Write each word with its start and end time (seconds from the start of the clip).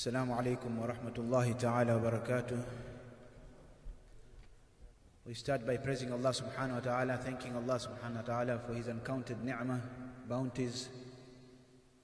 السلام 0.00 0.31
عليكم 0.31 0.79
ورحمة 0.79 1.13
الله 1.17 1.51
تعالى 1.51 1.93
وبركاته 1.95 2.63
We 5.25 5.33
start 5.33 5.67
by 5.67 5.75
praising 5.77 6.13
Allah 6.13 6.29
subhanahu 6.31 6.75
wa 6.75 6.79
ta'ala, 6.79 7.17
thanking 7.17 7.55
Allah 7.55 7.75
subhanahu 7.75 8.15
wa 8.15 8.21
ta'ala 8.21 8.59
for 8.65 8.73
His 8.73 8.87
uncounted 8.87 9.43
ni'mah, 9.43 9.81
bounties, 10.29 10.87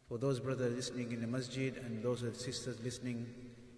for 0.10 0.18
those 0.18 0.40
brothers 0.42 0.76
listening 0.76 1.14
in 1.14 1.22
the 1.22 1.28
masjid 1.28 1.78
and 1.78 2.04
those 2.04 2.26
sisters 2.38 2.78
listening 2.84 3.26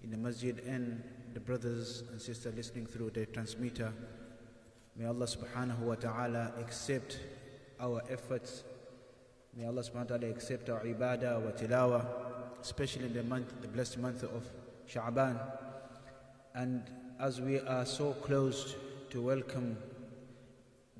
in 0.03 0.09
the 0.09 0.17
masjid 0.17 0.57
and 0.67 1.03
the 1.35 1.39
brothers 1.39 2.03
and 2.11 2.19
sisters 2.19 2.55
listening 2.55 2.87
through 2.87 3.11
the 3.11 3.27
transmitter. 3.27 3.93
May 4.97 5.05
Allah 5.05 5.25
subhanahu 5.25 5.79
wa 5.79 5.95
ta'ala 5.95 6.53
accept 6.59 7.19
our 7.79 8.01
efforts. 8.09 8.63
May 9.55 9.67
Allah 9.67 9.81
subhanahu 9.81 10.09
wa 10.09 10.17
ta'ala 10.17 10.29
accept 10.29 10.69
our 10.69 10.81
ibadah 10.81 11.39
wa 11.41 11.51
tilawah, 11.51 12.05
especially 12.61 13.05
in 13.05 13.13
the 13.13 13.23
month, 13.23 13.61
the 13.61 13.67
blessed 13.67 13.97
month 13.97 14.23
of 14.23 14.43
Sha'ban. 14.87 15.39
And 16.55 16.83
as 17.19 17.39
we 17.39 17.59
are 17.59 17.85
so 17.85 18.13
close 18.13 18.75
to 19.09 19.21
welcome 19.21 19.77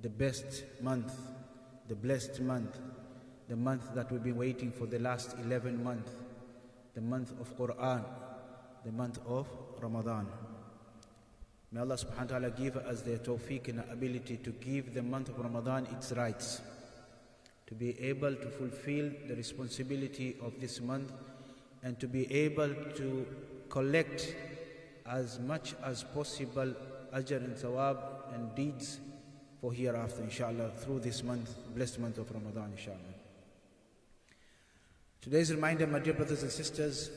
the 0.02 0.10
best 0.10 0.64
month, 0.82 1.14
the 1.88 1.96
blessed 1.96 2.42
month, 2.42 2.78
the 3.48 3.56
month 3.56 3.94
that 3.96 4.12
we've 4.12 4.24
been 4.24 4.38
waiting 4.38 4.72
for 4.72 4.86
the 4.86 5.00
last 5.00 5.36
11 5.44 5.84
months, 5.84 6.12
the 6.94 7.02
month 7.02 7.32
of 7.40 7.58
Quran, 7.58 8.04
the 8.86 8.92
month 8.92 9.20
of 9.28 9.48
Ramadan. 9.82 10.28
May 11.72 11.82
Allah 11.82 11.96
subhanahu 11.96 12.32
wa 12.32 12.40
ta'ala 12.40 12.50
give 12.52 12.78
us 12.78 13.02
the 13.02 13.18
tawfiq 13.20 13.68
and 13.70 13.84
ability 13.92 14.38
to 14.38 14.52
give 14.52 14.94
the 14.94 15.04
month 15.04 15.30
of 15.30 15.40
Ramadan 15.40 15.88
its 15.92 16.12
rights, 16.14 16.62
to 17.68 17.76
be 17.76 18.00
able 18.00 18.36
to 18.36 18.50
fulfill 18.50 19.12
the 19.28 19.36
responsibility 19.36 20.36
of 20.42 20.60
this 20.60 20.82
month, 20.82 21.12
and 21.83 21.99
to 22.01 22.07
be 22.07 22.33
able 22.33 22.73
to 22.97 23.27
collect 23.69 24.35
as 25.07 25.39
much 25.41 25.75
as 25.85 26.03
possible 26.03 26.73
ajr 27.15 27.37
and 27.37 27.57
thawab 27.57 27.99
and 28.35 28.55
deeds 28.55 29.01
for 29.61 29.73
hereafter, 29.73 30.23
inshallah, 30.23 30.71
through 30.77 31.01
this 31.01 31.23
month, 31.23 31.55
blessed 31.75 31.99
month 31.99 32.19
of 32.19 32.31
Ramadan, 32.31 32.73
inshallah. 32.73 33.15
Today's 35.23 35.55
reminder, 35.55 35.87
my 35.87 36.01
dear 36.01 36.13
brothers 36.13 36.43
and 36.43 36.53
sisters, 36.53 37.11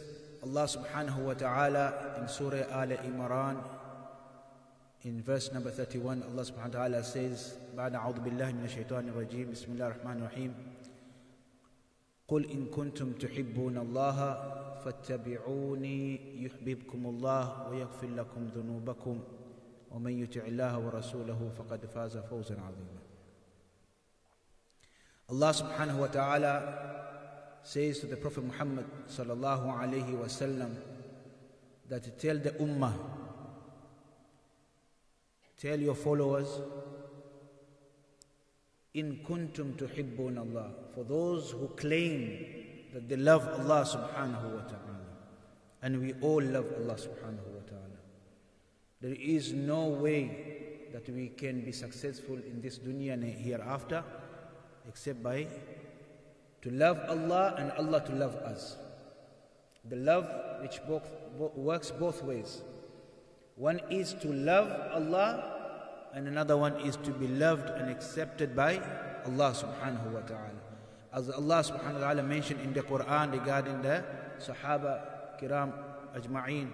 Allah 0.44 0.64
subhanahu 0.64 1.18
wa 1.18 1.34
ta'ala 1.34 2.16
in 2.22 2.28
Surah 2.30 2.64
Al 2.72 2.88
Imran, 2.88 3.58
in 5.04 5.22
verse 5.22 5.52
number 5.52 5.72
31, 5.72 6.23
Allah 6.23 6.44
subhanahu 6.44 6.73
wa 6.73 6.80
ta'ala 6.80 7.04
says, 7.04 7.58
بعد 7.76 7.96
أعوذ 7.96 8.20
بالله 8.20 8.52
من 8.52 8.66
الشيطان 8.66 9.10
الرجيم 9.10 9.52
بسم 9.52 9.72
الله 9.72 9.88
الرحمن 9.88 10.18
الرحيم 10.22 10.54
قل 12.33 12.51
إن 12.51 12.67
كنتم 12.67 13.13
تحبون 13.13 13.79
الله 13.79 14.17
فاتبعوني 14.85 16.21
يحببكم 16.45 17.07
الله 17.07 17.69
ويغفر 17.69 18.07
لكم 18.07 18.47
ذنوبكم 18.55 19.21
ومن 19.91 20.23
يطع 20.23 20.41
الله 20.41 20.79
ورسوله 20.79 21.51
فقد 21.59 21.87
فاز 21.87 22.17
فوزا 22.17 22.57
عظيما 22.61 23.03
subhanahu 25.53 26.01
wa 26.01 26.07
ta'ala 26.09 26.55
says 27.63 28.01
to 28.01 28.07
the 28.07 28.17
Prophet 28.17 28.45
Muhammad 28.45 28.85
sallallahu 29.09 29.69
alayhi 29.69 30.17
wasallam 30.17 30.73
that 31.89 32.19
tell 32.19 32.37
the 32.39 32.51
ummah 32.53 32.93
tell 35.61 35.79
your 35.79 35.95
followers 35.95 36.49
in 38.95 39.21
kuntum 39.27 39.73
tuhibbun 39.75 40.39
Allah 40.39 40.71
for 40.95 41.05
those 41.05 41.53
who 41.53 41.69
claim 41.69 42.47
that 42.93 43.09
they 43.09 43.17
love 43.17 43.47
Allah 43.48 43.85
subhanahu 43.85 44.55
wa 44.55 44.62
ta'ala 44.69 45.01
and 45.83 46.01
we 46.01 46.12
all 46.21 46.43
love 46.43 46.67
Allah 46.79 46.95
subhanahu 46.95 47.48
wa 47.57 47.63
ta'ala 47.67 48.01
there 49.01 49.17
is 49.19 49.53
no 49.53 49.87
way 49.89 50.89
that 50.93 51.09
we 51.09 51.29
can 51.29 51.63
be 51.63 51.73
successful 51.73 52.37
in 52.37 52.61
this 52.61 52.79
dunya 52.79 53.15
and 53.15 53.25
hereafter 53.25 54.05
except 54.89 55.23
by 55.23 55.47
to 56.63 56.70
love 56.70 56.98
Allah 57.09 57.55
and 57.59 57.73
Allah 57.73 58.05
to 58.07 58.13
love 58.14 58.36
us. 58.36 58.77
The 59.91 59.97
love 59.97 60.27
which 60.63 60.79
both, 60.86 61.03
works 61.57 61.91
both 61.91 62.23
ways. 62.23 62.63
One 63.57 63.80
is 63.91 64.14
to 64.23 64.33
love 64.33 64.70
Allah 64.95 65.52
and 66.14 66.28
another 66.28 66.56
one 66.56 66.77
is 66.80 66.96
to 66.98 67.11
be 67.11 67.28
loved 67.28 67.68
and 67.70 67.90
accepted 67.90 68.55
by 68.55 68.77
Allah 69.27 69.52
subhanahu 69.52 70.12
wa 70.12 70.20
ta'ala. 70.20 70.61
As 71.12 71.30
Allah 71.30 71.61
subhanahu 71.64 71.95
wa 71.95 72.00
ta'ala 72.00 72.23
mentioned 72.23 72.61
in 72.61 72.73
the 72.73 72.83
Quran 72.83 73.33
regarding 73.33 73.83
the 73.83 74.05
Sahaba 74.39 75.39
Kiram 75.40 75.73
Ajma'een. 76.17 76.68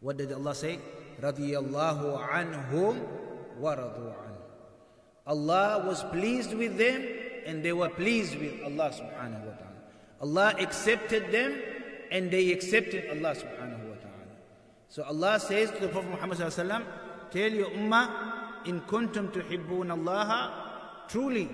What 0.00 0.16
did 0.16 0.32
Allah 0.32 0.54
say? 0.54 0.78
radiyallahu 1.20 2.16
anhum 2.16 3.06
wa 3.58 3.72
an. 3.72 4.36
Allah 5.26 5.84
was 5.86 6.02
pleased 6.04 6.54
with 6.54 6.76
them 6.78 7.04
and 7.46 7.62
they 7.62 7.72
were 7.72 7.88
pleased 7.88 8.38
with 8.38 8.54
Allah 8.64 8.90
subhanahu 8.90 9.44
wa 9.44 9.54
ta'ala. 9.60 9.80
Allah 10.20 10.54
accepted 10.58 11.30
them 11.30 11.60
and 12.10 12.30
they 12.30 12.52
accepted 12.52 13.04
Allah 13.10 13.36
subhanahu 13.36 13.84
wa 13.84 13.98
ta'ala. 14.00 14.34
So 14.88 15.04
Allah 15.04 15.38
says 15.38 15.70
to 15.72 15.78
the 15.80 15.88
Prophet 15.88 16.10
Muhammad 16.10 16.38
sallallahu 16.38 16.56
alaihi 16.56 16.68
wasallam, 16.68 16.84
Tell 17.30 17.50
your 17.50 17.70
ummah, 17.70 18.66
in 18.66 18.80
kuntum 18.82 19.32
tuhibbun 19.32 19.90
Allah, 19.90 21.04
truly, 21.08 21.48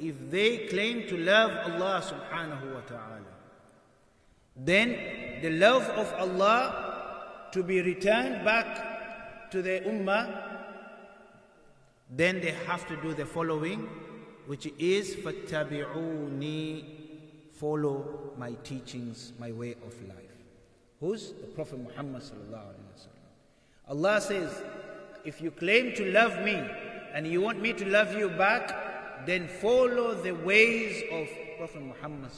if 0.00 0.30
they 0.30 0.66
claim 0.68 1.06
to 1.08 1.16
love 1.16 1.50
Allah 1.50 2.02
subhanahu 2.04 2.74
wa 2.74 2.80
ta'ala, 2.80 3.20
then 4.56 5.40
the 5.42 5.50
love 5.50 5.82
of 5.90 6.12
Allah 6.14 7.48
to 7.52 7.62
be 7.62 7.80
returned 7.82 8.44
back 8.44 9.50
to 9.50 9.62
the 9.62 9.80
ummah, 9.86 10.42
then 12.10 12.40
they 12.40 12.54
have 12.66 12.86
to 12.88 12.96
do 12.96 13.14
the 13.14 13.26
following, 13.26 13.88
which 14.46 14.66
is 14.78 15.14
fattabi'uni, 15.16 16.84
follow 17.52 18.32
my 18.36 18.52
teachings, 18.64 19.32
my 19.38 19.52
way 19.52 19.72
of 19.72 20.08
life. 20.08 20.16
Who's 21.00 21.32
the 21.32 21.46
Prophet 21.46 21.78
Muhammad 21.78 22.22
sallallahu 22.22 22.72
alaihi 22.72 22.90
wasallam? 22.96 23.28
Allah 23.88 24.20
says, 24.20 24.62
if 25.28 25.42
you 25.42 25.50
claim 25.50 25.94
to 25.94 26.10
love 26.10 26.42
me 26.42 26.56
and 27.12 27.26
you 27.26 27.42
want 27.42 27.60
me 27.60 27.74
to 27.74 27.84
love 27.86 28.14
you 28.16 28.30
back, 28.30 29.26
then 29.26 29.46
follow 29.46 30.14
the 30.14 30.32
ways 30.32 31.02
of 31.12 31.28
Prophet 31.58 31.82
Muhammad 31.82 32.30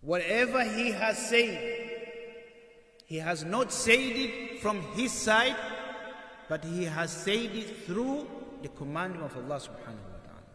Whatever 0.00 0.64
he 0.64 0.90
has 0.90 1.16
said, 1.28 1.54
he 3.06 3.16
has 3.18 3.44
not 3.44 3.72
said 3.72 4.16
it 4.26 4.60
from 4.60 4.82
his 4.96 5.12
side, 5.12 5.56
but 6.48 6.64
he 6.64 6.84
has 6.84 7.12
said 7.12 7.50
it 7.62 7.84
through 7.86 8.26
the 8.62 8.68
commandment 8.68 9.24
of 9.24 9.36
Allah 9.36 9.60
subhanahu 9.60 10.08
wa 10.10 10.20
ta'ala. 10.26 10.54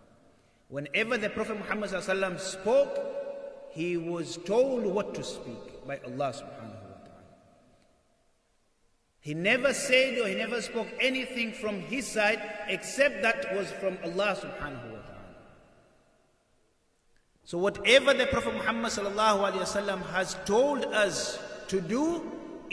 Whenever 0.68 1.18
the 1.18 1.30
Prophet 1.30 1.58
Muhammad 1.60 2.40
spoke, 2.42 3.00
he 3.72 3.96
was 3.96 4.38
told 4.38 4.86
what 4.86 5.14
to 5.16 5.24
speak 5.24 5.86
by 5.88 6.00
Allah 6.06 6.34
subhanahu 6.34 6.52
wa 6.52 6.58
ta'ala. 6.58 6.73
He 9.24 9.34
never 9.34 9.74
said 9.74 10.20
or 10.20 10.28
he 10.28 10.36
never 10.36 10.62
spoke 10.62 10.88
anything 11.00 11.54
from 11.54 11.80
his 11.80 12.06
side 12.06 12.42
except 12.68 13.24
that 13.24 13.56
was 13.56 13.72
from 13.82 13.98
Allah 14.04 14.36
subhanahu 14.36 14.88
wa 14.92 15.00
ta'ala. 15.00 15.34
So 17.46 17.58
whatever 17.58 18.14
the 18.14 18.28
Prophet 18.28 18.54
Muhammad 18.54 18.92
has 18.92 20.38
told 20.46 20.86
us 20.86 21.40
to 21.70 21.80
do, 21.80 22.22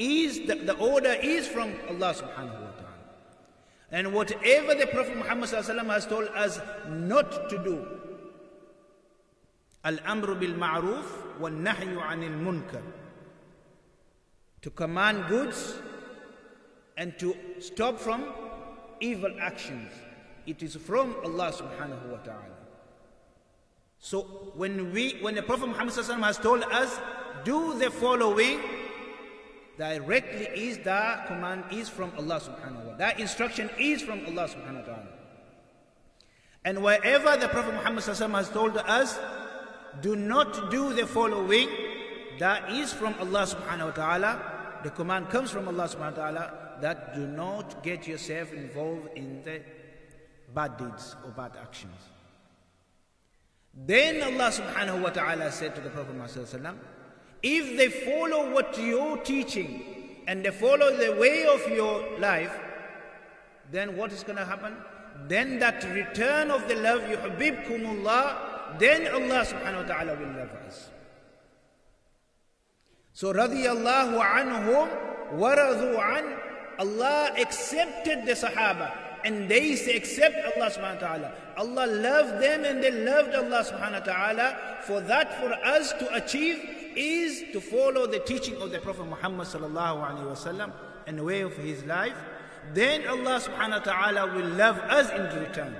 is 0.00 0.46
the, 0.46 0.54
the 0.54 0.74
order 0.78 1.12
is 1.12 1.46
from 1.46 1.74
Allah 1.88 2.14
subhanahu 2.14 2.60
wa 2.66 2.72
ta'ala. 2.80 2.98
And 3.92 4.14
whatever 4.14 4.74
the 4.74 4.86
Prophet 4.86 5.16
Muhammad 5.16 5.50
has 5.50 6.06
told 6.06 6.28
us 6.28 6.60
not 6.88 7.50
to 7.50 7.58
do, 7.62 7.86
Al-amru 9.84 10.34
bil 10.36 10.54
ma'ruf 10.54 11.38
wal 11.40 11.52
nahyu 11.52 12.00
anil 12.04 12.36
munkar. 12.46 12.82
To 14.62 14.70
command 14.70 15.26
goods 15.28 15.80
and 17.00 17.18
to 17.18 17.34
stop 17.58 17.98
from 17.98 18.26
evil 19.00 19.32
actions. 19.40 19.90
It 20.46 20.62
is 20.62 20.76
from 20.76 21.16
Allah 21.24 21.50
subhanahu 21.50 22.12
wa 22.12 22.18
ta'ala. 22.18 22.60
So 23.98 24.52
when 24.54 24.92
we 24.92 25.16
when 25.24 25.34
the 25.34 25.42
Prophet 25.42 25.68
Muhammad 25.68 25.94
has 25.94 26.38
told 26.38 26.62
us, 26.64 27.00
do 27.44 27.78
the 27.78 27.90
following, 27.90 28.60
directly 29.78 30.48
is 30.52 30.76
the 30.78 31.24
command 31.26 31.64
is 31.72 31.88
from 31.88 32.12
Allah 32.18 32.36
subhanahu 32.36 32.84
wa 32.84 32.92
ta'ala. 32.92 32.98
That 32.98 33.18
instruction 33.18 33.70
is 33.78 34.02
from 34.02 34.20
Allah 34.26 34.44
subhanahu 34.52 34.84
wa 34.84 34.88
ta'ala. 34.92 35.08
And 36.66 36.82
wherever 36.82 37.36
the 37.38 37.48
Prophet 37.48 37.72
Muhammad 37.80 38.04
has 38.04 38.50
told 38.50 38.76
us, 38.76 39.18
do 40.02 40.16
not 40.16 40.70
do 40.70 40.92
the 40.92 41.06
following, 41.06 41.68
that 42.38 42.70
is 42.70 42.92
from 42.92 43.14
Allah 43.20 43.48
subhanahu 43.48 43.86
wa 43.86 43.96
ta'ala. 43.96 44.80
The 44.84 44.90
command 44.90 45.30
comes 45.30 45.50
from 45.50 45.68
Allah 45.68 45.88
subhanahu 45.88 46.16
wa 46.16 46.24
ta'ala 46.24 46.69
that 46.80 47.14
do 47.14 47.26
not 47.26 47.82
get 47.82 48.06
yourself 48.06 48.52
involved 48.52 49.08
in 49.16 49.42
the 49.44 49.60
bad 50.54 50.76
deeds 50.76 51.16
or 51.24 51.30
bad 51.30 51.52
actions. 51.60 51.96
Then 53.74 54.22
Allah 54.22 54.50
subhanahu 54.50 55.02
wa 55.02 55.10
ta'ala 55.10 55.52
said 55.52 55.74
to 55.76 55.80
the 55.80 55.90
Prophet 55.90 56.14
Muhammad 56.14 56.78
if 57.42 57.76
they 57.76 57.88
follow 57.88 58.52
what 58.52 58.76
you're 58.78 59.16
teaching 59.18 60.22
and 60.26 60.44
they 60.44 60.50
follow 60.50 60.94
the 60.96 61.16
way 61.18 61.46
of 61.46 61.66
your 61.70 62.18
life, 62.18 62.52
then 63.70 63.96
what 63.96 64.12
is 64.12 64.22
going 64.22 64.36
to 64.36 64.44
happen? 64.44 64.76
Then 65.28 65.58
that 65.60 65.84
return 65.94 66.50
of 66.50 66.68
the 66.68 66.76
love, 66.76 67.02
yuhibbukumullah, 67.02 68.78
then 68.78 69.06
Allah 69.12 69.44
subhanahu 69.46 69.82
wa 69.82 69.94
ta'ala 69.94 70.14
will 70.18 70.34
love 70.36 70.52
us. 70.66 70.90
So 73.12 73.32
radiyallahu 73.32 74.16
anhum 74.16 74.88
waradu 75.36 75.98
an 75.98 76.49
Allah 76.80 77.32
accepted 77.36 78.24
the 78.24 78.32
Sahaba 78.32 78.90
and 79.22 79.50
they 79.50 79.72
accept 79.94 80.34
Allah 80.56 80.70
subhanahu 80.70 81.02
wa 81.02 81.06
ta'ala. 81.08 81.32
Allah 81.58 81.86
loved 81.86 82.42
them 82.42 82.64
and 82.64 82.82
they 82.82 82.90
loved 82.90 83.34
Allah 83.34 83.62
subhanahu 83.62 84.00
wa 84.00 84.12
ta'ala. 84.12 84.56
For 84.86 85.00
that 85.02 85.38
for 85.40 85.52
us 85.52 85.92
to 85.92 86.14
achieve 86.14 86.58
is 86.96 87.44
to 87.52 87.60
follow 87.60 88.06
the 88.06 88.20
teaching 88.20 88.56
of 88.62 88.70
the 88.70 88.78
Prophet 88.80 89.04
Muhammad 89.04 89.46
sallallahu 89.46 90.08
alaihi 90.08 90.32
wasallam 90.32 90.72
and 91.06 91.18
the 91.18 91.22
way 91.22 91.42
of 91.42 91.54
his 91.58 91.84
life. 91.84 92.16
Then 92.72 93.06
Allah 93.06 93.44
subhanahu 93.44 93.84
wa 93.84 93.92
ta'ala 93.92 94.34
will 94.34 94.48
love 94.56 94.78
us 94.78 95.10
in 95.10 95.38
return. 95.38 95.76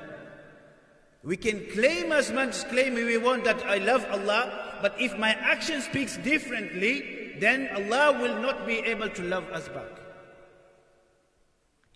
We 1.25 1.37
can 1.37 1.65
claim 1.73 2.13
as 2.13 2.31
much 2.31 2.51
as 2.51 2.65
claim 2.65 2.95
we 2.95 3.17
want 3.17 3.45
that 3.45 3.65
I 3.65 3.79
love 3.79 4.05
Allah, 4.11 4.79
but 4.83 5.01
if 5.01 5.17
my 5.19 5.31
action 5.33 5.81
speaks 5.81 6.19
differently, 6.19 7.37
then 7.41 7.69
Allah 7.75 8.21
will 8.21 8.41
not 8.41 8.67
be 8.67 8.79
able 8.81 9.09
to 9.09 9.23
love 9.23 9.45
us 9.49 9.69
back. 9.69 10.10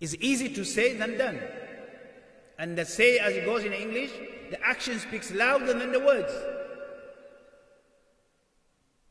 It's 0.05 0.15
easy 0.21 0.51
to 0.51 0.67
say 0.67 0.99
than 0.99 1.17
done. 1.17 1.41
And 2.59 2.77
the 2.77 2.85
say 2.85 3.17
as 3.19 3.33
it 3.33 3.47
goes 3.47 3.65
in 3.65 3.73
English, 3.73 4.11
the 4.51 4.63
action 4.63 4.99
speaks 4.99 5.33
louder 5.33 5.73
than 5.73 5.93
the 5.93 5.99
words. 5.99 6.31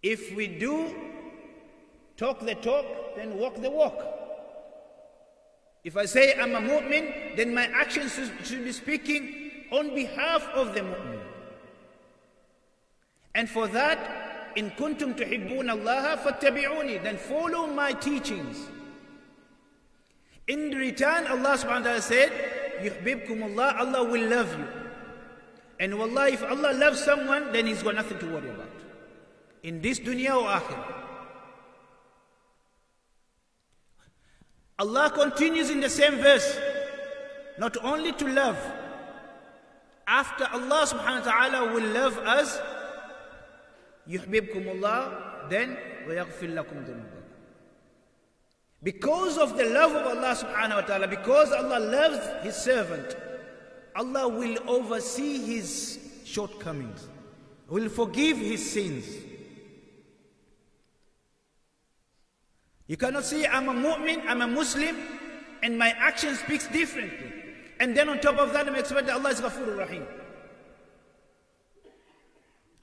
If 0.03 0.35
we 0.35 0.45
do 0.45 0.93
talk 2.15 2.41
the 2.41 2.53
talk, 2.53 2.85
then 3.15 3.39
walk 3.39 3.59
the 3.59 3.71
walk. 3.71 4.05
If 5.83 5.97
I 5.97 6.05
say 6.05 6.35
I'm 6.39 6.53
a 6.53 6.61
mu'min, 6.61 7.37
then 7.37 7.55
my 7.55 7.65
actions 7.73 8.19
should 8.43 8.63
be 8.63 8.71
speaking 8.71 9.49
on 9.71 9.95
behalf 9.95 10.47
of 10.53 10.75
the 10.75 10.81
mu'min. 10.81 11.21
And 13.33 13.49
for 13.49 13.67
that, 13.69 14.53
in 14.55 14.69
kuntum 14.69 15.17
tuhibbun 15.17 15.71
Allah 15.71 16.19
fattabi'uni, 16.23 17.01
then 17.01 17.17
follow 17.17 17.65
my 17.65 17.93
teachings. 17.93 18.67
In 20.46 20.70
return, 20.70 21.26
Allah 21.26 21.56
subhanahu 21.58 21.84
wa 21.84 21.98
ta'ala 21.98 22.02
said, 22.02 22.32
Yuhbibkum 22.80 23.42
Allah, 23.42 23.75
Allah 23.78 24.04
will 24.04 24.28
love 24.28 24.58
you. 24.58 24.66
And 25.80 25.98
wallah, 25.98 26.28
if 26.28 26.42
Allah 26.42 26.72
loves 26.75 27.04
someone, 27.04 27.52
then 27.52 27.66
he's 27.66 27.82
got 27.82 27.94
nothing 27.94 28.19
to 28.19 28.26
worry 28.26 28.50
about. 28.50 28.70
In 29.62 29.80
this 29.80 30.00
dunya 30.00 30.34
or 30.34 30.48
akhirah. 30.48 30.94
Allah 34.78 35.10
continues 35.10 35.70
in 35.70 35.80
the 35.80 35.90
same 35.90 36.16
verse, 36.16 36.58
not 37.58 37.76
only 37.82 38.12
to 38.12 38.26
love, 38.28 38.58
after 40.06 40.46
Allah 40.50 40.86
subhanahu 40.86 41.26
wa 41.26 41.30
ta'ala 41.30 41.72
will 41.75 41.88
love 41.92 42.16
us, 42.19 42.58
يحببكم 44.08 44.64
الله, 44.64 45.50
then 45.50 45.76
ويغفر 46.06 46.46
لكم 46.46 46.76
ذنوبكم. 46.86 47.11
because 48.83 49.38
of 49.38 49.57
the 49.57 49.65
love 49.65 49.94
of 49.94 50.06
Allah 50.06 50.35
subhanahu 50.35 50.75
wa 50.75 50.81
ta'ala, 50.81 51.07
because 51.07 51.51
Allah 51.53 51.80
loves 51.80 52.44
His 52.44 52.56
servant, 52.56 53.15
Allah 53.95 54.27
will 54.27 54.57
oversee 54.68 55.38
His 55.38 56.00
shortcomings, 56.25 57.07
will 57.69 57.88
forgive 57.88 58.38
His 58.38 58.69
sins. 58.69 59.06
You 62.88 62.97
cannot 62.97 63.24
say, 63.24 63.47
I'm 63.47 63.69
a 63.69 63.74
mu'min, 63.74 64.21
I'm 64.27 64.41
a 64.41 64.47
Muslim, 64.47 64.97
and 65.62 65.79
my 65.79 65.91
action 65.97 66.36
speaks 66.36 66.68
differently. 66.68 67.31
And 67.79 67.95
then 67.95 68.09
on 68.09 68.19
top 68.19 68.38
of 68.38 68.51
that, 68.51 68.68
I'm 68.68 68.75
expecting 68.75 69.13
Allah 69.13 69.29
is 69.29 69.39
Ghafurur 69.39 69.77
Rahim. 69.77 70.06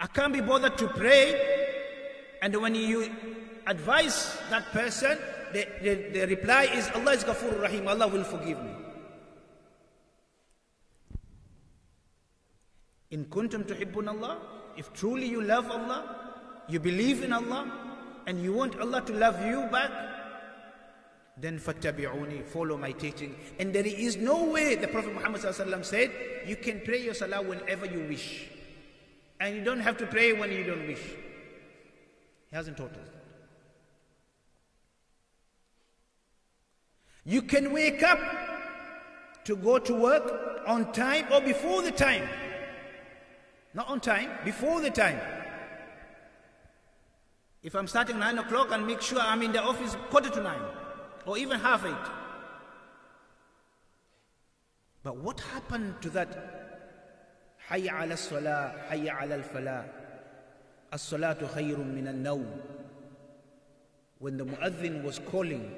I 0.01 0.07
can't 0.07 0.33
be 0.33 0.41
bothered 0.41 0.79
to 0.79 0.89
pray, 0.89 2.39
and 2.41 2.57
when 2.57 2.75
you 2.75 3.15
advise 3.67 4.39
that 4.49 4.65
person, 4.73 5.19
the, 5.53 5.67
the, 5.83 5.95
the 6.21 6.27
reply 6.27 6.65
is 6.65 6.91
Allah 6.95 7.13
is 7.13 7.25
Ghafur 7.25 7.61
Rahim, 7.61 7.89
Allah 7.89 8.09
will 8.09 8.25
forgive 8.25 8.63
me. 8.63 8.71
In 13.11 13.25
kuntum 13.25 13.65
tuhibbun 13.65 14.09
Allah, 14.09 14.39
if 14.77 14.93
truly 14.93 15.27
you 15.27 15.43
love 15.43 15.71
Allah, 15.71 16.33
you 16.69 16.79
believe 16.79 17.25
in 17.25 17.33
Allah, 17.33 17.71
and 18.27 18.43
you 18.43 18.53
want 18.53 18.79
Allah 18.79 19.03
to 19.03 19.13
love 19.13 19.45
you 19.45 19.63
back, 19.73 19.91
then 21.37 21.59
fattabi'uni, 21.59 22.45
follow 22.45 22.77
my 22.77 22.93
teaching. 22.93 23.35
And 23.59 23.73
there 23.73 23.87
is 23.87 24.17
no 24.17 24.45
way, 24.45 24.77
the 24.77 24.89
Prophet 24.89 25.15
Muhammad 25.15 25.41
said, 25.41 26.11
you 26.47 26.57
can 26.57 26.83
pray 26.85 27.03
your 27.03 27.15
salah 27.15 27.43
whenever 27.43 27.87
you 27.87 28.07
wish. 28.09 28.49
And 29.41 29.57
you 29.57 29.65
don't 29.65 29.81
have 29.81 29.97
to 29.99 30.07
pray 30.07 30.33
when 30.33 30.53
you 30.53 30.65
don't 30.65 30.87
wish. 30.87 31.03
He 32.51 32.57
hasn't 32.57 32.77
taught 32.77 32.93
us. 32.93 33.20
You 37.25 37.43
can 37.43 37.73
wake 37.73 38.03
up 38.03 38.19
to 39.45 39.57
go 39.57 39.79
to 39.79 39.95
work 39.95 40.63
on 40.67 40.93
time 40.93 41.27
or 41.33 41.41
before 41.41 41.83
the 41.83 41.91
time. 41.91 42.29
Not 43.75 43.89
on 43.89 44.01
time, 44.01 44.31
before 44.45 44.81
the 44.81 44.91
time. 44.91 45.21
If 47.63 47.75
I'm 47.75 47.87
starting 47.87 48.19
9 48.19 48.39
o'clock 48.39 48.69
and 48.73 48.87
make 48.87 49.03
sure 49.03 49.21
I'm 49.21 49.43
in 49.43 49.53
the 49.53 49.63
office 49.63 49.97
quarter 50.11 50.31
to 50.31 50.43
9 50.43 50.61
or 51.27 51.37
even 51.37 51.61
half 51.61 51.85
8. 51.85 51.95
But 55.03 55.17
what 55.17 55.41
happened 55.41 55.95
to 56.03 56.11
that? 56.11 56.29
Hayya 57.69 58.03
ala 58.03 58.17
salah, 58.17 58.75
hayya 58.91 59.31
al-falah. 59.31 59.85
As-salatu 60.93 61.49
khayrun 61.53 61.95
min 61.95 62.09
al-nawm. 62.09 62.47
When 64.19 64.37
the 64.37 64.45
muazzin 64.45 65.03
was 65.05 65.19
calling, 65.31 65.71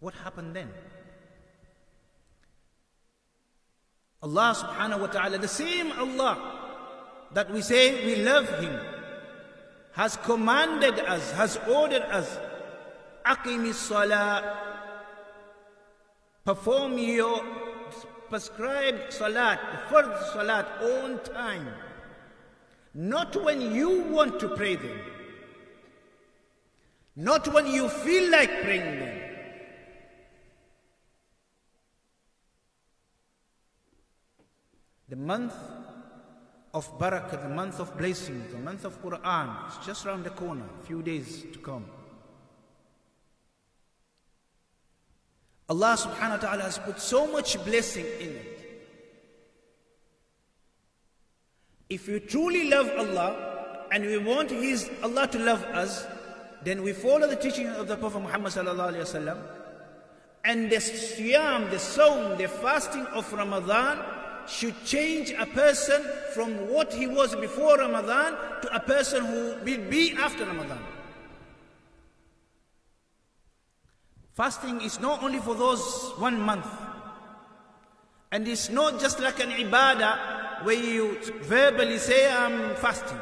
What 0.00 0.14
happened 0.14 0.56
then? 0.56 0.70
Allah 4.22 4.54
subhanahu 4.56 5.00
wa 5.00 5.06
ta'ala, 5.06 5.38
the 5.38 5.48
same 5.48 5.92
Allah 5.92 6.36
that 7.32 7.50
we 7.50 7.62
say 7.62 8.04
we 8.04 8.22
love 8.22 8.48
Him, 8.58 8.78
has 9.92 10.16
commanded 10.16 10.98
us, 11.00 11.32
has 11.32 11.58
ordered 11.68 12.02
us, 12.02 12.38
Aqimi 13.24 13.72
salah, 13.72 14.58
perform 16.44 16.98
your 16.98 17.44
prescribed 18.28 19.12
salat, 19.12 19.58
first 19.90 20.32
salat 20.32 20.66
on 20.82 21.18
time. 21.24 21.68
Not 22.94 23.36
when 23.42 23.60
you 23.74 24.02
want 24.04 24.40
to 24.40 24.48
pray 24.48 24.76
them. 24.76 24.98
Not 27.16 27.52
when 27.52 27.66
you 27.66 27.88
feel 27.88 28.30
like 28.30 28.62
praying 28.62 28.98
them. 29.00 29.19
The 35.10 35.16
month 35.16 35.52
of 36.72 36.96
barakah, 36.96 37.42
the 37.42 37.48
month 37.48 37.80
of 37.80 37.98
blessing, 37.98 38.44
the 38.52 38.58
month 38.58 38.84
of 38.84 39.02
Quran 39.02 39.68
is 39.68 39.84
just 39.84 40.06
around 40.06 40.22
the 40.22 40.30
corner, 40.30 40.64
a 40.80 40.86
few 40.86 41.02
days 41.02 41.46
to 41.52 41.58
come. 41.58 41.84
Allah 45.68 45.96
subhanahu 45.98 46.30
wa 46.30 46.36
ta'ala 46.36 46.62
has 46.62 46.78
put 46.78 47.00
so 47.00 47.26
much 47.26 47.58
blessing 47.64 48.06
in 48.20 48.28
it. 48.36 48.56
If 51.88 52.06
we 52.06 52.20
truly 52.20 52.70
love 52.70 52.88
Allah 52.96 53.88
and 53.90 54.06
we 54.06 54.18
want 54.18 54.50
His 54.50 54.88
Allah 55.02 55.26
to 55.26 55.38
love 55.40 55.64
us, 55.74 56.06
then 56.62 56.84
we 56.84 56.92
follow 56.92 57.26
the 57.26 57.34
teaching 57.34 57.66
of 57.66 57.88
the 57.88 57.96
Prophet 57.96 58.20
Muhammad 58.20 58.52
sallallahu 58.52 58.94
alaihi 58.94 59.10
wasallam, 59.10 59.42
and 60.44 60.70
the 60.70 60.76
siyam, 60.76 61.68
the 61.70 61.78
sawm, 61.78 62.38
the 62.38 62.46
fasting 62.46 63.06
of 63.06 63.26
Ramadan 63.32 64.19
should 64.48 64.74
change 64.84 65.30
a 65.30 65.46
person 65.46 66.02
from 66.34 66.52
what 66.72 66.92
he 66.92 67.06
was 67.06 67.34
before 67.36 67.78
Ramadan 67.78 68.36
to 68.62 68.74
a 68.74 68.80
person 68.80 69.24
who 69.24 69.54
will 69.64 69.90
be 69.90 70.12
after 70.12 70.44
Ramadan. 70.44 70.78
Fasting 74.32 74.80
is 74.80 75.00
not 75.00 75.22
only 75.22 75.38
for 75.38 75.54
those 75.54 76.12
one 76.16 76.40
month. 76.40 76.66
And 78.32 78.46
it's 78.46 78.70
not 78.70 79.00
just 79.00 79.20
like 79.20 79.40
an 79.40 79.50
ibadah 79.50 80.64
where 80.64 80.76
you 80.76 81.18
verbally 81.42 81.98
say, 81.98 82.32
I'm 82.32 82.74
fasting. 82.76 83.18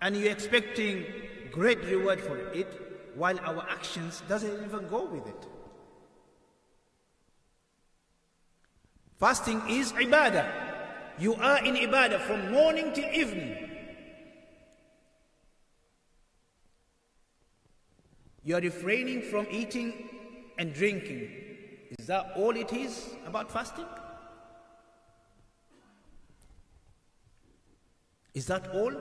And 0.00 0.16
you're 0.16 0.30
expecting 0.30 1.04
great 1.50 1.82
reward 1.84 2.20
for 2.20 2.36
it, 2.36 2.68
while 3.14 3.38
our 3.40 3.66
actions 3.68 4.22
doesn't 4.28 4.64
even 4.64 4.86
go 4.88 5.06
with 5.06 5.26
it. 5.26 5.46
Fasting 9.18 9.62
is 9.68 9.92
ibadah. 9.92 10.44
You 11.18 11.34
are 11.34 11.64
in 11.64 11.74
ibadah 11.74 12.20
from 12.20 12.52
morning 12.52 12.92
till 12.92 13.08
evening. 13.08 13.56
You 18.44 18.56
are 18.56 18.60
refraining 18.60 19.22
from 19.22 19.46
eating 19.50 19.92
and 20.58 20.72
drinking. 20.74 21.30
Is 21.98 22.06
that 22.06 22.32
all 22.36 22.54
it 22.54 22.72
is 22.72 23.16
about 23.26 23.50
fasting? 23.50 23.86
Is 28.34 28.46
that 28.46 28.68
all? 28.74 28.92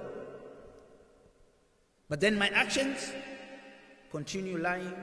But 2.07 2.21
then 2.21 2.37
my 2.39 2.47
actions 2.49 3.11
continue 4.11 4.57
lying, 4.57 4.93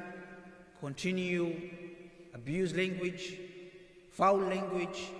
continue 0.80 1.54
abuse 2.32 2.74
language, 2.74 3.36
foul 4.11 4.37
language, 4.37 5.11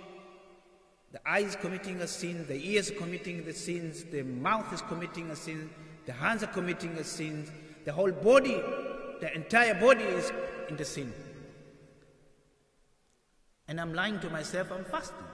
the 1.12 1.20
eyes 1.28 1.56
committing 1.60 2.00
a 2.00 2.06
sin, 2.06 2.44
the 2.48 2.56
ears 2.56 2.90
committing 2.90 3.44
the 3.44 3.52
sins, 3.52 4.04
the 4.04 4.22
mouth 4.22 4.72
is 4.72 4.82
committing 4.82 5.30
a 5.30 5.36
sin, 5.36 5.70
the 6.06 6.12
hands 6.12 6.42
are 6.42 6.48
committing 6.48 6.92
a 6.92 7.04
sin, 7.04 7.48
the 7.84 7.92
whole 7.92 8.12
body, 8.12 8.60
the 9.20 9.34
entire 9.34 9.74
body 9.74 10.04
is 10.04 10.32
in 10.68 10.76
the 10.76 10.84
sin. 10.84 11.12
And 13.68 13.80
I'm 13.80 13.94
lying 13.94 14.18
to 14.20 14.30
myself, 14.30 14.70
I'm 14.72 14.84
fasting. 14.84 15.26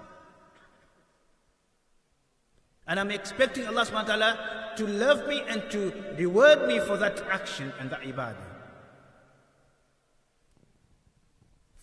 And 2.87 3.01
I'm 3.01 3.11
expecting 3.11 3.67
Allah 3.67 3.87
subhanahu 3.87 4.09
wa 4.09 4.17
ta'ala 4.17 4.73
to 4.77 4.87
love 4.87 5.27
me 5.27 5.43
and 5.49 5.63
to 5.71 5.93
reward 6.19 6.67
me 6.69 6.81
for 6.81 6.97
that 6.99 7.23
action 7.31 7.73
and 7.81 7.89
that 7.91 8.03
ibadah. 8.03 8.37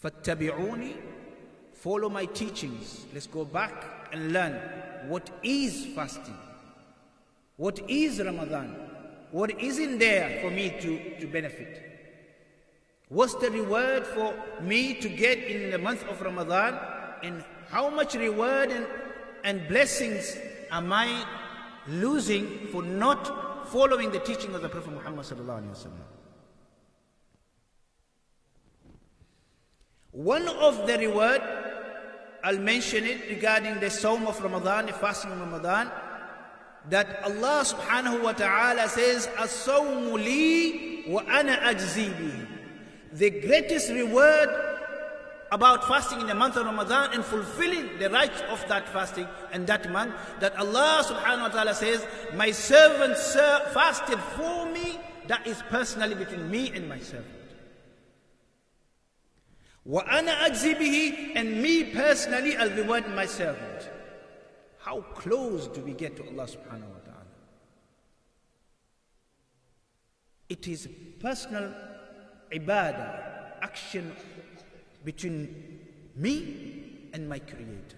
فَاتَّبِعُونِي 0.04 1.15
Follow 1.81 2.09
my 2.09 2.25
teachings. 2.27 3.07
Let's 3.13 3.27
go 3.27 3.45
back 3.45 4.09
and 4.13 4.33
learn 4.33 4.55
what 5.09 5.31
is 5.43 5.87
fasting. 5.95 6.37
What 7.57 7.81
is 7.89 8.21
Ramadan? 8.21 8.77
What 9.31 9.61
is 9.61 9.79
in 9.79 9.99
there 9.99 10.41
for 10.41 10.51
me 10.51 10.71
to, 10.81 11.21
to 11.21 11.27
benefit? 11.27 11.83
What's 13.09 13.35
the 13.35 13.51
reward 13.51 14.07
for 14.07 14.35
me 14.61 14.95
to 14.95 15.09
get 15.09 15.39
in 15.39 15.71
the 15.71 15.79
month 15.79 16.05
of 16.05 16.21
Ramadan? 16.21 16.79
And 17.23 17.45
how 17.69 17.89
much 17.89 18.15
reward 18.15 18.71
and, 18.71 18.87
and 19.45 19.69
blessings 19.69 20.37
am 20.71 20.93
I 20.93 21.25
losing 21.89 22.67
for 22.73 22.83
not 22.83 23.69
following 23.69 24.11
the 24.11 24.19
teaching 24.21 24.55
of 24.55 24.63
the 24.63 24.69
Prophet 24.69 24.93
Muhammad 24.93 25.27
One 30.13 30.49
of 30.49 30.87
the 30.87 30.99
reward, 30.99 31.43
I'll 32.47 32.61
mention 32.61 33.03
it 33.05 33.29
regarding 33.29 33.81
the 33.81 33.91
Sawm 33.91 34.25
of 34.29 34.41
Ramadan, 34.41 34.87
the 34.87 34.93
fasting 34.93 35.33
of 35.33 35.41
Ramadan, 35.41 35.91
that 36.89 37.21
Allah 37.25 37.65
subhanahu 37.67 38.23
wa 38.23 38.31
ta'ala 38.35 38.89
says, 38.89 39.29
As-sawmu 39.37 40.15
li 40.15 41.03
wa 41.09 41.23
ana 41.27 41.57
ajzi 41.57 42.47
The 43.15 43.31
greatest 43.31 43.91
reward 43.91 44.49
about 45.51 45.89
fasting 45.89 46.21
in 46.21 46.29
the 46.29 46.37
month 46.37 46.55
of 46.57 46.67
Ramadan 46.67 47.15
and 47.15 47.25
fulfilling 47.25 47.99
the 47.99 48.11
rights 48.11 48.41
of 48.49 48.65
that 48.69 48.89
fasting 48.91 49.27
and 49.53 49.67
that 49.67 49.91
month 49.91 50.15
that 50.39 50.55
Allah 50.55 51.03
subhanahu 51.03 51.43
wa 51.43 51.49
ta'ala 51.49 51.75
says, 51.75 52.07
My 52.37 52.53
servant 52.53 53.17
sir, 53.17 53.61
fasted 53.75 54.21
for 54.39 54.71
me, 54.71 55.01
that 55.27 55.45
is 55.49 55.61
personally 55.69 56.15
between 56.15 56.49
me 56.49 56.71
and 56.71 56.89
my 56.89 57.01
servant. 57.01 57.46
وَأَنَا 59.88 60.48
أَجْزِي 60.48 61.36
And 61.36 61.62
me 61.62 61.86
personally, 61.86 62.56
I'll 62.56 62.70
reward 62.70 63.08
my 63.16 63.26
servant. 63.26 63.90
How 64.78 65.02
close 65.02 65.68
do 65.68 65.82
we 65.82 65.94
get 65.94 66.16
to 66.18 66.24
Allah 66.24 66.46
subhanahu 66.46 66.90
wa 66.90 67.02
ta'ala? 67.06 67.26
It 70.50 70.68
is 70.68 70.88
personal 71.20 71.74
ibadah, 72.52 73.62
action 73.62 74.12
between 75.04 75.80
me 76.16 77.10
and 77.14 77.28
my 77.28 77.40
Creator. 77.40 77.98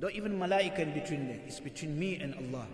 Not 0.00 0.12
even 0.12 0.38
malaika 0.38 0.78
in 0.80 0.94
between 0.94 1.28
them, 1.28 1.40
it's 1.46 1.60
between 1.60 1.98
me 1.98 2.16
and 2.16 2.34
Allah. 2.34 2.66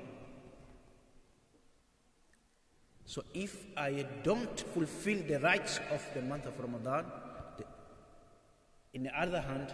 So 3.12 3.26
if 3.34 3.66
I 3.76 4.06
don't 4.24 4.58
fulfill 4.74 5.22
the 5.28 5.38
rights 5.42 5.82
of 5.92 6.02
the 6.14 6.22
month 6.22 6.46
of 6.46 6.58
Ramadan, 6.58 7.04
the, 7.58 7.66
in 8.94 9.04
the 9.04 9.22
other 9.22 9.42
hand, 9.42 9.74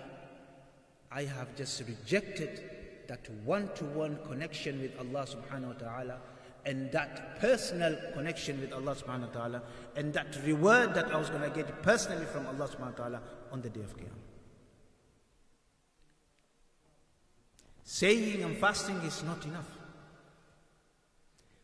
I 1.12 1.22
have 1.26 1.56
just 1.56 1.84
rejected 1.88 2.64
that 3.08 3.30
one 3.46 3.70
to 3.76 3.86
one 3.86 4.18
connection 4.28 4.82
with 4.82 4.98
Allah 4.98 5.28
subhanahu 5.28 5.68
wa 5.68 5.74
ta'ala 5.74 6.18
and 6.66 6.92
that 6.94 7.40
personal 7.40 7.96
connection 8.16 8.60
with 8.60 8.74
Allah 8.74 8.96
subhanahu 8.96 9.28
wa 9.28 9.40
ta'ala 9.40 9.62
and 9.96 10.12
that 10.14 10.36
reward 10.44 10.96
that 10.96 11.14
I 11.14 11.18
was 11.18 11.30
going 11.30 11.44
to 11.44 11.56
get 11.56 11.84
personally 11.84 12.26
from 12.26 12.48
Allah 12.48 12.68
subhanahu 12.68 12.98
wa 12.98 13.04
ta'ala 13.04 13.22
on 13.52 13.62
the 13.62 13.70
day 13.70 13.82
of 13.82 13.96
Qiyamah. 13.96 14.26
Saying 17.84 18.42
and 18.42 18.58
fasting 18.58 18.98
is 19.06 19.22
not 19.22 19.46
enough. 19.46 19.70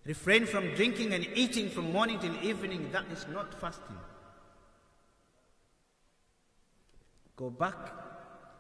Refrain 0.06 0.46
from 0.46 0.74
drinking 0.76 1.14
and 1.14 1.26
eating 1.34 1.70
from 1.70 1.92
morning 1.92 2.20
till 2.20 2.36
evening, 2.44 2.90
that 2.92 3.06
is 3.12 3.26
not 3.32 3.60
fasting. 3.60 3.96
Go 7.38 7.50
back 7.50 7.76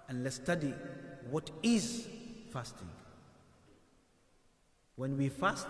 and 0.08 0.24
let's 0.24 0.38
study 0.38 0.74
what 1.30 1.52
is 1.62 2.08
fasting. 2.52 2.90
When 4.96 5.18
we 5.18 5.30
fast, 5.30 5.68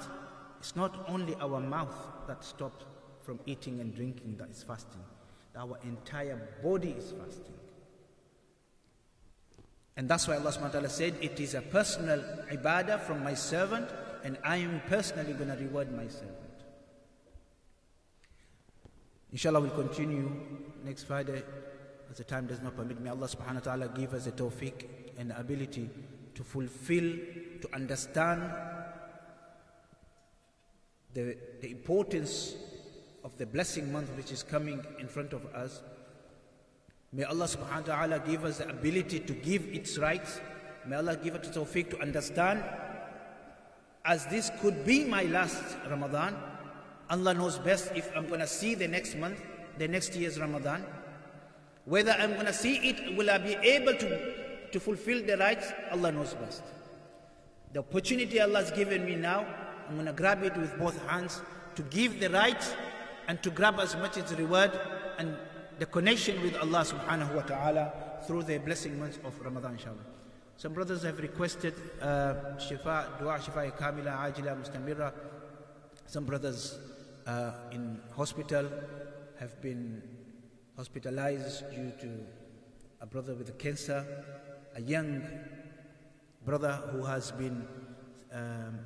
it's 0.60 0.76
not 0.76 1.06
only 1.08 1.36
our 1.36 1.60
mouth 1.60 1.96
that 2.28 2.44
stops 2.44 2.86
from 3.24 3.40
eating 3.46 3.80
and 3.80 3.96
drinking 3.96 4.36
that 4.38 4.50
is 4.50 4.64
fasting, 4.64 5.02
our 5.56 5.80
entire 5.84 6.40
body 6.62 6.90
is 6.92 7.14
fasting. 7.14 7.56
And 9.96 10.10
that's 10.10 10.28
why 10.28 10.38
Allah 10.38 10.52
subhanahu 10.52 10.90
said, 10.90 11.16
It 11.22 11.40
is 11.40 11.54
a 11.54 11.62
personal 11.62 12.20
ibadah 12.52 13.02
from 13.02 13.24
my 13.24 13.34
servant, 13.34 13.88
and 14.24 14.38
I 14.44 14.58
am 14.58 14.82
personally 14.88 15.34
going 15.34 15.50
to 15.50 15.56
reward 15.56 15.92
my 15.92 16.08
servant. 16.08 16.38
Inshallah, 19.32 19.62
we'll 19.62 19.72
continue 19.72 20.32
next 20.86 21.04
Friday 21.04 21.44
as 22.10 22.18
the 22.18 22.24
time 22.24 22.46
does 22.46 22.62
not 22.62 22.76
permit 22.76 23.02
me. 23.02 23.10
Allah 23.10 23.28
subhanahu 23.28 23.56
wa 23.56 23.60
ta'ala 23.62 23.88
give 23.90 24.14
us 24.14 24.26
the 24.26 24.32
tawfiq 24.32 24.86
and 25.18 25.32
the 25.32 25.40
ability 25.40 25.90
to 26.36 26.44
fulfill, 26.44 27.12
to 27.62 27.68
understand 27.74 28.44
the, 31.14 31.36
the 31.62 31.72
importance 31.72 32.56
of 33.24 33.38
the 33.38 33.46
blessing 33.46 33.92
month 33.92 34.10
which 34.16 34.32
is 34.32 34.44
coming 34.44 34.86
in 35.00 35.08
front 35.08 35.34
of 35.34 35.46
us. 35.54 35.82
May 37.12 37.24
Allah 37.24 37.46
subhanahu 37.46 37.88
wa 37.88 37.96
ta'ala 37.96 38.20
give 38.20 38.46
us 38.46 38.58
the 38.60 38.70
ability 38.70 39.20
to 39.20 39.34
give 39.34 39.66
its 39.68 39.98
rights. 39.98 40.40
May 40.86 40.96
Allah 40.96 41.16
give 41.16 41.36
us 41.36 41.48
the 41.48 41.60
tawfiq 41.60 41.90
to 41.92 42.02
understand 42.02 42.64
as 44.06 44.26
this 44.28 44.52
could 44.62 44.86
be 44.86 45.06
my 45.06 45.24
last 45.24 45.64
Ramadan. 45.90 46.36
Allah 47.10 47.34
knows 47.34 47.60
best 47.60 47.92
if 47.96 48.12
I'm 48.16 48.28
going 48.28 48.40
to 48.40 48.48
see 48.48 48.76
the 48.76 48.88
next 48.88 49.16
month, 49.16 49.42
the 49.78 49.88
next 49.88 50.16
year's 50.16 50.40
Ramadan. 50.40 50.86
Whether 51.86 52.12
I'm 52.12 52.34
going 52.34 52.46
to 52.46 52.54
see 52.54 52.76
it, 52.90 53.18
will 53.18 53.30
I 53.30 53.38
be 53.38 53.56
able 53.56 53.94
to, 53.94 54.70
to 54.72 54.80
fulfill 54.80 55.26
the 55.26 55.38
rights? 55.38 55.72
Allah 55.92 56.12
knows 56.12 56.34
best. 56.34 56.64
The 57.74 57.80
opportunity 57.80 58.40
Allah 58.40 58.60
has 58.60 58.72
given 58.72 59.06
me 59.06 59.16
now, 59.16 59.46
I'm 59.88 59.96
going 59.96 60.06
to 60.06 60.14
grab 60.14 60.44
it 60.44 60.56
with 60.58 60.78
both 60.78 60.98
hands 61.08 61.42
to 61.76 61.82
give 61.84 62.20
the 62.20 62.30
rights 62.30 62.76
and 63.28 63.42
to 63.44 63.50
grab 63.50 63.80
as 63.80 63.96
much 63.96 64.18
as 64.18 64.34
reward 64.36 64.72
and 65.18 65.36
the 65.80 65.86
connection 65.86 66.42
with 66.42 66.56
Allah 66.58 66.86
subhanahu 66.86 67.36
wa 67.36 67.42
ta'ala 67.42 67.94
through 68.28 68.44
the 68.44 68.58
blessing 68.60 69.00
months 69.00 69.18
of 69.26 69.38
Ramadan 69.42 69.74
inshallah. 69.74 70.06
Some 70.58 70.74
brothers 70.74 71.04
have 71.04 71.20
requested 71.20 71.74
uh, 72.02 72.36
shifa, 72.58 73.20
dua 73.20 73.40
shifa 73.40 73.72
kamila, 73.78 74.18
ajila, 74.18 74.56
mustamira. 74.56 75.12
Some 76.06 76.26
brothers 76.26 76.78
uh, 77.26 77.52
in 77.72 78.00
hospital 78.16 78.70
have 79.40 79.62
been 79.62 80.02
hospitalized 80.78 81.70
due 81.72 81.92
to 82.02 82.26
a 83.02 83.06
brother 83.06 83.34
with 83.36 83.58
cancer, 83.58 84.06
a 84.76 84.82
young 84.82 85.22
brother 86.46 86.72
who 86.92 87.04
has 87.04 87.32
been 87.32 87.68
um, 88.32 88.80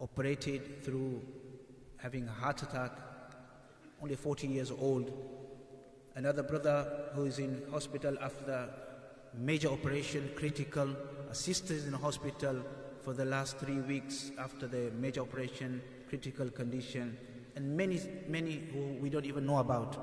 operated 0.00 0.84
through 0.84 1.20
having 1.96 2.28
a 2.28 2.32
heart 2.32 2.62
attack, 2.62 2.92
only 4.02 4.14
40 4.14 4.46
years 4.46 4.70
old. 4.70 5.12
Another 6.14 6.42
brother 6.42 7.08
who 7.14 7.24
is 7.24 7.38
in 7.38 7.62
hospital 7.70 8.16
after 8.20 8.68
major 9.34 9.68
operation, 9.68 10.30
critical. 10.36 10.88
assistance 11.32 11.86
in 11.86 11.94
hospital 11.94 12.62
for 13.02 13.14
the 13.14 13.24
last 13.24 13.56
three 13.56 13.80
weeks 13.80 14.30
after 14.38 14.66
the 14.66 14.92
major 15.00 15.22
operation, 15.22 15.80
critical 16.10 16.50
condition, 16.50 17.16
and 17.56 17.74
many, 17.74 17.98
many 18.28 18.62
who 18.70 18.98
we 19.00 19.08
don't 19.08 19.24
even 19.24 19.46
know 19.46 19.56
about. 19.56 19.96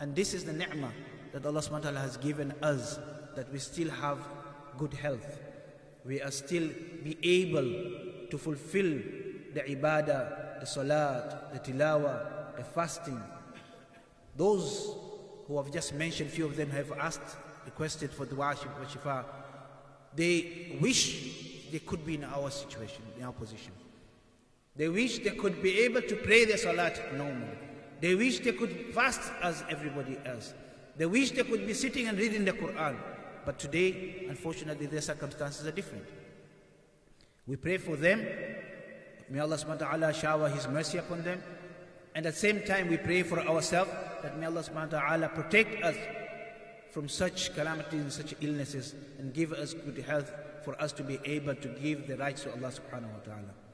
And 0.00 0.16
this 0.16 0.32
is 0.32 0.42
the 0.42 0.54
ni'mah 0.54 0.90
that 1.32 1.44
Allah 1.44 1.60
ta'ala 1.60 2.00
has 2.00 2.16
given 2.16 2.54
us 2.62 2.98
that 3.36 3.52
we 3.52 3.58
still 3.58 3.90
have 3.90 4.26
good 4.78 4.94
health. 4.94 5.38
We 6.06 6.22
are 6.22 6.30
still 6.30 6.70
be 7.04 7.18
able 7.22 7.68
to 8.30 8.38
fulfill 8.38 9.02
the 9.52 9.60
ibadah, 9.60 10.60
the 10.60 10.66
salat, 10.66 11.52
the 11.52 11.72
tilawah, 11.72 12.56
the 12.56 12.64
fasting. 12.64 13.20
Those 14.34 14.94
who 15.46 15.58
have 15.58 15.70
just 15.70 15.92
mentioned, 15.92 16.30
few 16.30 16.46
of 16.46 16.56
them 16.56 16.70
have 16.70 16.90
asked, 16.92 17.36
requested 17.64 18.10
for 18.10 18.26
dua 18.26 18.36
wa 18.38 18.54
shifa. 18.54 19.24
They 20.14 20.78
wish 20.80 21.70
they 21.70 21.78
could 21.78 22.04
be 22.04 22.14
in 22.16 22.24
our 22.24 22.50
situation, 22.50 23.02
in 23.18 23.24
our 23.24 23.32
position. 23.32 23.72
They 24.76 24.88
wish 24.88 25.18
they 25.18 25.30
could 25.30 25.62
be 25.62 25.80
able 25.80 26.02
to 26.02 26.16
pray 26.16 26.44
their 26.44 26.56
salat 26.56 27.14
normally. 27.16 27.58
They 28.00 28.14
wish 28.14 28.40
they 28.40 28.52
could 28.52 28.94
fast 28.94 29.20
as 29.42 29.62
everybody 29.68 30.18
else. 30.24 30.54
They 30.96 31.06
wish 31.06 31.32
they 31.32 31.44
could 31.44 31.66
be 31.66 31.74
sitting 31.74 32.08
and 32.08 32.18
reading 32.18 32.44
the 32.44 32.52
Quran. 32.52 32.96
But 33.44 33.58
today, 33.58 34.26
unfortunately, 34.28 34.86
their 34.86 35.00
circumstances 35.00 35.66
are 35.66 35.70
different. 35.70 36.04
We 37.46 37.56
pray 37.56 37.78
for 37.78 37.96
them. 37.96 38.26
May 39.28 39.38
Allah 39.40 39.56
subhanahu 39.56 39.80
wa 39.80 39.86
ta'ala 39.98 40.14
shower 40.14 40.48
His 40.48 40.66
mercy 40.68 40.98
upon 40.98 41.22
them. 41.22 41.42
And 42.14 42.26
at 42.26 42.34
the 42.34 42.38
same 42.38 42.62
time, 42.62 42.88
we 42.88 42.96
pray 42.96 43.22
for 43.22 43.38
ourselves 43.40 43.90
that 44.22 44.38
may 44.38 44.46
Allah 44.46 44.62
subhanahu 44.62 44.92
wa 44.92 45.00
ta'ala 45.00 45.28
protect 45.28 45.82
us 45.82 45.96
from 46.90 47.08
such 47.08 47.54
calamities 47.54 48.00
and 48.00 48.12
such 48.12 48.34
illnesses 48.40 48.94
and 49.18 49.32
give 49.32 49.52
us 49.52 49.74
good 49.74 49.98
health 50.04 50.32
for 50.64 50.80
us 50.80 50.92
to 50.92 51.02
be 51.02 51.18
able 51.24 51.54
to 51.54 51.68
give 51.68 52.06
the 52.06 52.16
rights 52.16 52.42
to 52.42 52.50
Allah 52.52 52.72
subhanahu 52.72 53.12
wa 53.12 53.24
ta'ala. 53.24 53.69